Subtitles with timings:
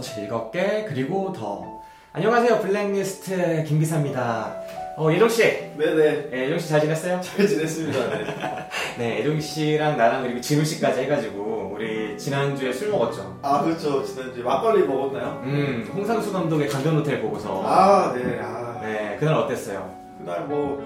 [0.00, 1.80] 즐겁게 그리고 더
[2.12, 4.56] 안녕하세요 블랙리스트 김기사입니다
[4.96, 5.42] 어 예종 씨
[5.76, 6.30] 네네.
[6.32, 7.20] 예, 예종 씨 잘 지냈어요?
[7.20, 8.08] 잘 지냈습니다.
[8.10, 8.24] 네.
[8.98, 14.04] 네 예종 씨랑 나랑 그리고 진우 씨까지 해가지고 우리 지난주에 술 먹었죠 아, 그렇죠.
[14.04, 15.40] 지난주에 막걸리 먹었나요?
[15.44, 18.40] 음 홍상수 감독의 강변 호텔 보고서 아, 네.
[18.40, 19.94] 아, 네 그날 어땠어요?
[20.18, 20.80] 그날 뭐,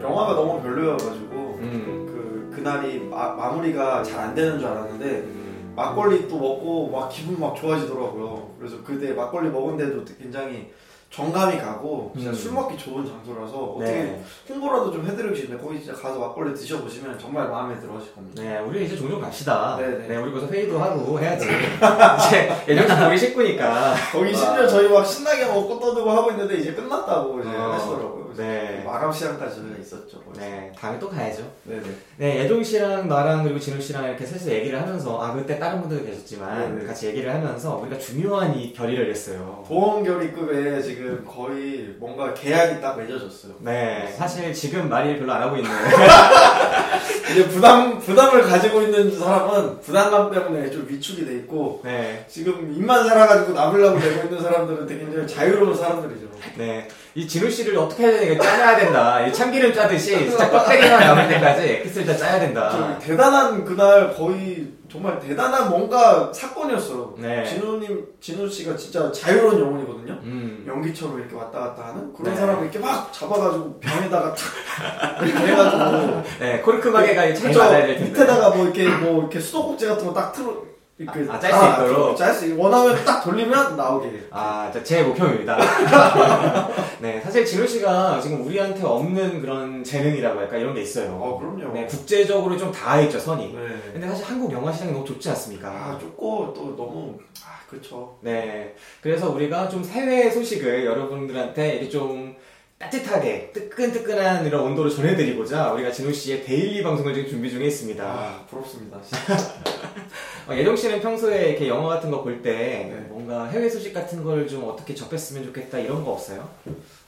[0.00, 2.06] 영화가 너무 별로여가지고, 음,
[2.50, 5.49] 그, 그날이 마, 마무리가 잘 안 되는 줄 알았는데, 음,
[5.80, 8.54] 막걸리 또 먹고 막 기분 막 좋아지더라고요.
[8.58, 10.70] 그래서 그때 막걸리 먹은 데도 굉장히
[11.10, 12.34] 정감이 가고, 진짜 음.
[12.34, 14.22] 술 먹기 좋은 장소라서, 어떻게 네.
[14.48, 18.40] 홍보라도 좀 해드리고 싶은데, 거기 진짜 가서 막걸리 드셔보시면 정말 마음에 들어 하실 겁니다.
[18.40, 19.76] 네, 우리 이제 종종 갑시다.
[19.76, 20.06] 네네.
[20.06, 21.46] 네, 우리 벌써 회의도 하고 해야지.
[22.64, 23.94] 이제 씨 우리 식구니까.
[24.12, 28.20] 거기 심지어 저희 막 신나게 먹고 떠들고 하고 있는데, 이제 끝났다고 이제 어, 하시더라고요.
[28.36, 28.82] 네.
[28.86, 30.20] 마감 시간까지 저희가 있었죠.
[30.22, 30.40] 거기서.
[30.40, 31.42] 네, 다음에 또 가야죠.
[31.64, 31.82] 네네.
[32.18, 36.06] 네, 예종 씨랑 나랑 그리고 진우 씨랑 이렇게 셋이 얘기를 하면서 아 그때 다른 분들도
[36.06, 36.86] 계셨지만 네네.
[36.86, 39.64] 같이 얘기를 하면서 우리가 중요한 이 결의를 했어요.
[39.66, 43.54] 보험 결의급에 지금 거의 뭔가 계약이 딱 맺어졌어요.
[43.60, 45.70] 네, 사실 지금 말일 별로 안 하고 있는.
[47.30, 53.08] 이제 부담, 부담을 가지고 있는 사람은 부담감 때문에 좀 위축이 돼 있고, 네, 지금 입만
[53.08, 56.26] 살아가지고 남으려고 내고 있는 사람들은 되게 굉장히 자유로운 사람들이죠.
[56.56, 56.88] 네.
[57.14, 59.26] 이 진우 씨를 어떻게 해야 이거 짜야 된다.
[59.26, 62.98] 이 참기름 짜듯이 진짜 껍데기만 남을 때까지 엑기스를 다 짜야 좀 된다.
[63.00, 67.14] 대단한 그날 거의 정말 대단한 뭔가 사건이었어요.
[67.18, 67.44] 네.
[67.44, 70.12] 진우님, 진우 씨가 진짜 자유로운 영혼이거든요.
[70.24, 70.64] 음.
[70.66, 72.40] 연기처럼 이렇게 왔다 갔다 하는 그런 네.
[72.40, 77.58] 사람을 이렇게 막 잡아가지고 병에다가 탁 이렇게 해가지고 네, 코르크 마개가 잘 그쵸?
[77.60, 78.10] 맞아야 될 텐데.
[78.10, 82.16] 밑에다가 뭐 이렇게 뭐 이렇게 수도꼭지 같은 거 딱 틀어 이렇게 아, 짤수 있도록?
[82.16, 84.28] 짤수 있 원하면 딱 돌리면 나오게.
[84.30, 85.56] 아, 저- 제 목표입니다.
[87.00, 91.12] 네, 사실 진우 씨가 지금 우리한테 없는 그런 재능이라고 할까 이런 게 있어요.
[91.12, 91.72] 어 그럼요.
[91.72, 93.46] 네, 국제적으로 좀 닿아있죠, 선이.
[93.54, 93.90] 네.
[93.94, 95.68] 근데 사실 한국 영화 시장이 너무 좁지 않습니까?
[95.70, 97.16] 아 좁고 또 너무
[97.46, 98.18] 아 그렇죠.
[98.20, 98.74] 네.
[99.00, 102.36] 그래서 우리가 좀 해외 소식을 여러분들한테 이렇게 좀
[102.78, 108.02] 따뜻하게, 뜨끈뜨끈한 이런 온도로 전해드리고자 우리가 진우 씨의 데일리 방송을 지금 준비 중에 있습니다.
[108.02, 108.98] 아 부럽습니다.
[110.50, 112.50] 어, 예동 씨는 평소에 이렇게 영화 같은 거 볼 때
[112.92, 113.06] 네.
[113.08, 116.48] 뭔가 해외 소식 같은 걸 좀 어떻게 접했으면 좋겠다 이런 거 없어요?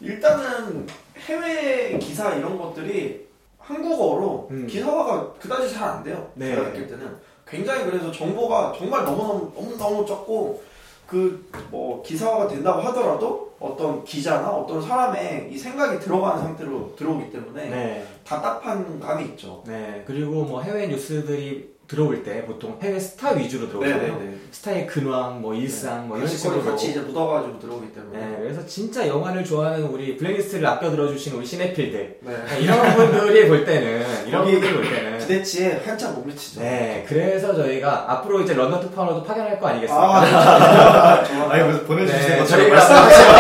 [0.00, 0.86] 일단은
[1.26, 3.26] 해외 기사 이런 것들이
[3.58, 4.66] 한국어로 음.
[4.66, 6.30] 기사화가 그다지 잘 안 돼요.
[6.34, 6.54] 네.
[6.54, 7.16] 제가 느낄 때는
[7.46, 10.62] 굉장히 그래서 정보가 정말 너무 너무 너무너무 적고
[11.06, 17.68] 그 뭐 기사화가 된다고 하더라도 어떤 기자나 어떤 사람의 이 생각이 들어가는 상태로 들어오기 때문에
[17.68, 18.06] 네.
[18.24, 19.62] 답답한 감이 있죠.
[19.66, 20.02] 네.
[20.06, 24.00] 그리고 뭐 해외 뉴스들이 들어올 때 보통 해외 스타 위주로 들어오잖아요.
[24.14, 24.34] 네네네.
[24.50, 26.64] 스타의 근황, 뭐 일상, 뭐 이런 식으로.
[26.64, 28.18] 같이 이제 묻어가지고 들어오기 때문에.
[28.18, 32.32] 네, 그래서 진짜 영화를 좋아하는 우리 블랙리스트를 아껴 들어주신 우리 시네필들 네.
[32.32, 36.60] 네, 이런 분들이 볼 때는 이런 분들이 볼 때는 기대치에 한참 못 미치죠.
[36.62, 41.24] 네 그래서 저희가 앞으로 이제 런던 특파원으로 파견할 거 아, 아니겠습니까?
[41.24, 41.52] 좋아.
[41.52, 43.32] 아 니 무슨 보내주신 네, 것처럼 저희가 말씀하시면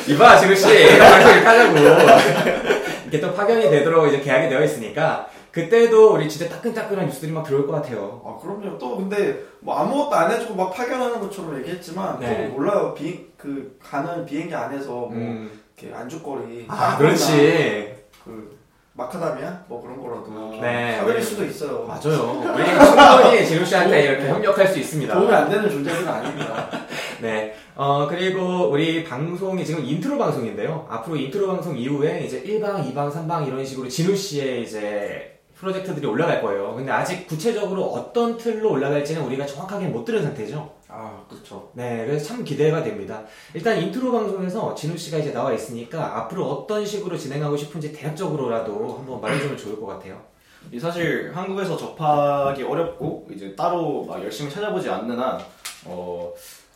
[0.08, 0.64] 이봐 지금 씨
[0.98, 1.76] 방송 이렇게 하자고
[3.06, 7.66] 이게 또 파견이 되도록 이제 계약이 되어 있으니까 그때도 우리 진짜 따끈따끈한 뉴스들이 막 들어올
[7.66, 8.22] 것 같아요.
[8.24, 8.78] 아 그럼요.
[8.78, 12.48] 또 근데 뭐 아무것도 안 해주고 막 파견하는 것처럼 얘기했지만 네.
[12.48, 12.94] 또 몰라요.
[12.94, 15.60] 비그 가는 비행기 안에서 뭐 음.
[15.76, 16.66] 이렇게 안주거리.
[16.68, 17.96] 아 그렇지.
[18.24, 18.60] 그
[18.92, 20.96] 마카다미아 뭐 그런 거라도 네.
[20.98, 21.84] 사드릴 수도 있어요.
[21.86, 22.42] 맞아요.
[22.54, 25.14] 우리 충분히 진우 씨한테 이렇게 협력할 수 있습니다.
[25.14, 26.70] 도움이 안 되는 존재는 아닙니다.
[27.20, 27.54] 네.
[27.74, 30.86] 어, 그리고 우리 방송이 지금 인트로 방송인데요.
[30.90, 36.40] 앞으로 인트로 방송 이후에 이제 1방, 2방, 3방 이런 식으로 진우 씨의 이제 프로젝트들이 올라갈
[36.40, 36.74] 거예요.
[36.74, 40.72] 근데 아직 구체적으로 어떤 틀로 올라갈지는 우리가 정확하게 못 들은 상태죠.
[40.88, 41.70] 아 그렇죠.
[41.74, 43.22] 네, 그래서 참 기대가 됩니다.
[43.52, 49.20] 일단 인트로 방송에서 진우 씨가 이제 나와 있으니까 앞으로 어떤 식으로 진행하고 싶은지 대략적으로라도 한번
[49.20, 50.20] 말해주면 좋을 것 같아요.
[50.72, 55.38] 이 사실 한국에서 접하기 어렵고 이제 따로 막 열심히 찾아보지 않는 한
[55.84, 56.32] 어,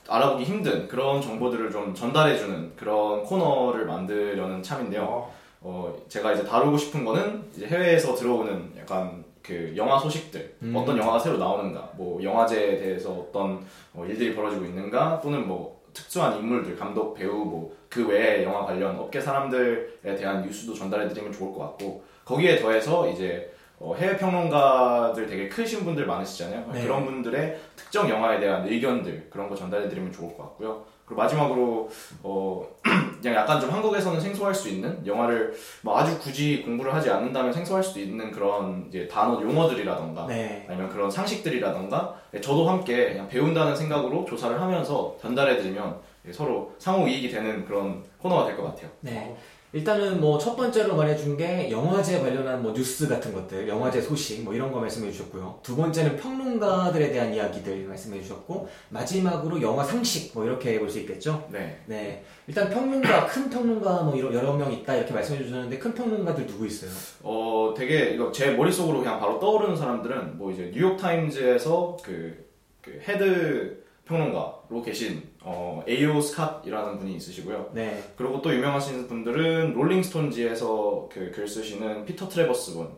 [0.09, 5.29] 알아보기 힘든 그런 정보들을 좀 전달해주는 그런 코너를 만들려는 참인데요.
[5.65, 10.73] 어, 제가 이제 다루고 싶은 거는 이제 해외에서 들어오는 약간 그 영화 소식들, 음.
[10.77, 16.39] 어떤 영화가 새로 나오는가, 뭐 영화제에 대해서 어떤 어, 일들이 벌어지고 있는가, 또는 뭐 특수한
[16.39, 21.53] 인물들, 감독, 배우, 뭐 그 외에 영화 관련 업계 사람들에 대한 뉴스도 전달해 드리면 좋을
[21.53, 26.71] 것 같고 거기에 더해서 이제 어, 해외 평론가들 되게 크신 분들 많으시잖아요.
[26.73, 26.83] 네.
[26.83, 30.85] 그런 분들의 특정 영화에 대한 의견들 그런 거 전달해 드리면 좋을 것 같고요.
[31.07, 31.89] 그리고 마지막으로
[32.23, 32.67] 어,
[33.21, 37.83] 그냥 약간 좀 한국에서는 생소할 수 있는 영화를 뭐 아주 굳이 공부를 하지 않는다면 생소할
[37.83, 40.65] 수도 있는 그런 이제 단어 용어들이라던가 네.
[40.69, 46.01] 아니면 그런 상식들이라던가 저도 함께 그냥 배운다는 생각으로 조사를 하면서 전달해 드리면
[46.33, 48.91] 서로 상호 이익이 되는 그런 코너가 될 것 같아요.
[49.01, 49.37] 네.
[49.75, 54.55] 일단은 뭐 첫 번째로 말해준 게 영화제 관련한 뭐 뉴스 같은 것들, 영화제 소식 뭐
[54.55, 55.59] 이런 거 말씀해 주셨고요.
[55.65, 61.49] 두 번째는 평론가들에 대한 이야기들 말씀해 주셨고 마지막으로 영화 상식 뭐 이렇게 볼 수 있겠죠.
[61.51, 61.81] 네.
[61.87, 66.47] 네, 일단 평론가 큰 평론가 뭐 이런 여러 명 있다 이렇게 말씀해 주셨는데 큰 평론가들
[66.47, 66.91] 누구 있어요?
[67.25, 72.47] 어, 되게 이거 제 머릿속으로 그냥 바로 떠오르는 사람들은 뭐 이제 뉴욕 타임즈에서 그,
[72.81, 77.71] 그 헤드 평론가로 계신 어, 에이오 스캇이라는 분이 있으시고요.
[77.73, 82.89] 네, 그리고 또 유명하신 분들은 롤링스톤지에서 그 글 쓰시는 피터 트레버스 분.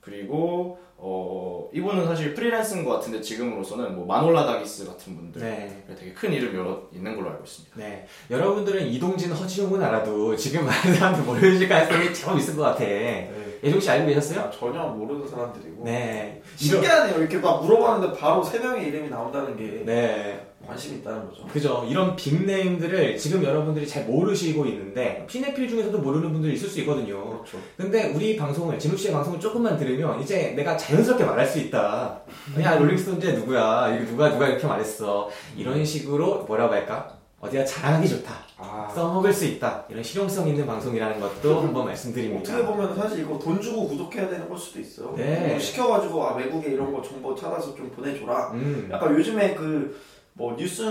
[0.00, 1.41] 그리고 어,
[1.72, 5.84] 이분은 사실 프리랜서인 것 같은데 지금으로서는 뭐 마놀라 다기스 같은 분들 네.
[5.98, 7.76] 되게 큰 이름 여러 있는 걸로 알고 있습니다.
[7.76, 8.06] 네.
[8.30, 12.84] 여러분들은 이동진, 허지웅은 알아도 지금 많은 사람들 모르실 가능성이 제법 있을 것 같아.
[12.84, 14.40] 예종 씨 알고 계셨어요?
[14.40, 16.42] 아, 전혀 모르는 사람들이고 네.
[16.56, 17.18] 신기하네요.
[17.18, 20.46] 이렇게 막 물어봤는데 바로 세 명의 이름이 나온다는 게 네.
[20.66, 21.46] 관심이 있다는 거죠.
[21.46, 21.86] 그죠.
[21.88, 27.38] 이런 빅네임들을 지금 여러분들이 잘 모르시고 있는데, 피네필 중에서도 모르는 분들이 있을 수 있거든요.
[27.38, 27.58] 그렇죠.
[27.76, 32.22] 근데 우리 방송을, 진욱 씨의 방송을 조금만 들으면, 이제 내가 자연스럽게 말할 수 있다.
[32.60, 33.94] 야, 롤링스톤즈 누구야?
[33.94, 35.28] 이거 누가, 누가 이렇게 말했어.
[35.56, 37.22] 이런 식으로 뭐라고 할까?
[37.42, 38.32] 어디가 자랑하기 좋다.
[38.56, 39.84] 아, 써먹을 수 있다.
[39.88, 42.52] 이런 실용성 있는 방송이라는 것도 한번 말씀드립니다.
[42.52, 45.12] 어떻게 보면 사실 이거 돈 주고 구독해야 되는 걸 수도 있어요.
[45.16, 45.48] 네.
[45.48, 48.52] 뭐 시켜가지고 아 외국에 이런 거 정보 찾아서 좀 보내줘라.
[48.52, 48.88] 음.
[48.92, 50.00] 약간 요즘에 그
[50.34, 50.82] 뭐 뉴스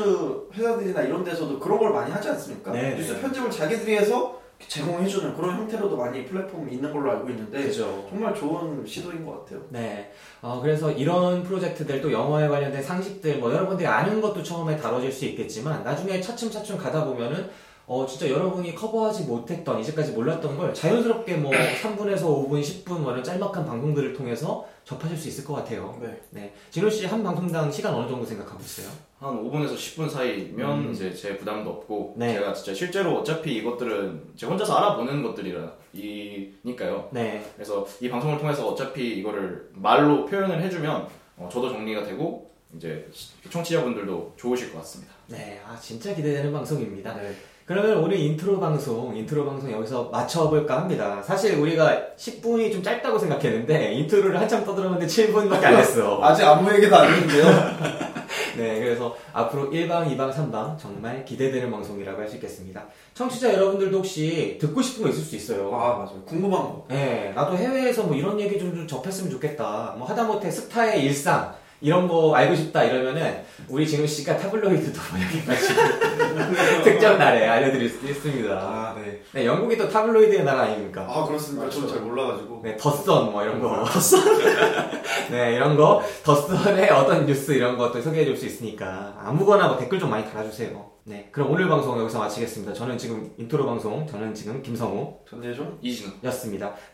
[0.54, 2.72] 회사들이나 이런 데서도 그런 걸 많이 하지 않습니까?
[2.72, 3.22] 네, 뉴스 네.
[3.22, 8.06] 편집을 자기들이 해서 제공해주는 그런 형태로도 많이 플랫폼이 있는 걸로 알고 있는데 그죠.
[8.10, 9.66] 정말 좋은 시도인 것 같아요.
[9.70, 10.12] 네.
[10.42, 15.26] 어, 그래서 이런 프로젝트들 또 영어에 관련된 상식들 뭐 여러분들이 아는 것도 처음에 다뤄질 수
[15.26, 17.50] 있겠지만 나중에 차츰차츰 가다 보면은
[17.92, 23.22] 어, 진짜 여러분이 커버하지 못했던 이제까지 몰랐던 걸 자연스럽게 뭐 3분에서 5분, 10분 뭐 이런
[23.22, 26.00] 짤막한 방송들을 통해서 접하실 수 있을 것 같아요.
[26.02, 26.22] 네.
[26.30, 26.54] 네.
[26.70, 28.88] 진호 씨 한 방송당 시간 어느 정도 생각하고 있어요?
[29.20, 30.92] 한 5분에서 10분 사이면 음.
[30.94, 32.32] 이제 제 부담도 없고 네.
[32.36, 37.10] 제가 진짜 실제로 어차피 이것들은 제가 혼자서 알아보는 것들이니까요.
[37.12, 37.44] 네.
[37.56, 43.06] 그래서 이 방송을 통해서 어차피 이거를 말로 표현을 해주면 어, 저도 정리가 되고 이제
[43.50, 45.12] 청취자분들도 좋으실 것 같습니다.
[45.28, 45.60] 네.
[45.68, 47.16] 아, 진짜 기대되는 방송입니다.
[47.16, 47.36] 네.
[47.72, 51.24] 그러면 오늘 인트로 방송, 인트로 방송 여기서 마쳐볼까 합니다.
[51.24, 56.20] 사실 우리가 10분이 좀 짧다고 생각했는데, 인트로를 한참 떠들었는데 7분밖에 안 됐어.
[56.22, 57.46] 아직 아무 얘기도 안 했는데요.
[58.58, 62.84] 네, 그래서 앞으로 1방, 2방, 3방 정말 기대되는 방송이라고 할 수 있겠습니다.
[63.14, 65.74] 청취자 여러분들도 혹시 듣고 싶은 거 있을 수 있어요.
[65.74, 66.22] 아 맞아요.
[66.26, 66.86] 궁금한 거.
[66.90, 69.96] 네, 나도 해외에서 뭐 이런 얘기 좀, 좀 접했으면 좋겠다.
[69.98, 75.82] 뭐 하다못해 스타의 일상, 이런 거 알고 싶다 이러면은 우리 진우 씨가 타블로이드 도 번역해가지고
[76.84, 78.54] 특정 날에 알려드릴 수 있습니다.
[78.54, 79.22] 아 네.
[79.34, 81.06] 네, 영국이 또 타블로이드의 나라 아닙니까?
[81.10, 81.70] 아 그렇습니다.
[81.70, 82.62] 저는 잘 몰라가지고.
[82.64, 83.84] 네, The Sun 뭐 이런 거.
[83.86, 84.22] The Sun?
[85.32, 86.04] 네, 이런 거.
[86.24, 90.24] The Sun의 어떤 뉴스 이런 것도 소개해 줄 수 있으니까 아무거나 뭐 댓글 좀 많이
[90.32, 90.92] 달아주세요.
[91.04, 92.74] 네, 그럼 오늘 방송 여기서 마치겠습니다.
[92.74, 95.30] 저는 지금 인트로 방송, 저는 지금 김성우였습니다.
[95.30, 95.78] 전예종.
[95.82, 96.12] 이진우.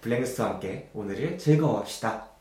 [0.01, 2.36] 블랙리스트와 함께 오늘을 즐거워합시다.